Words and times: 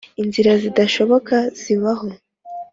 inzira 0.21 0.51
zidashoboka 0.61 1.35
zibaho! 1.61 2.07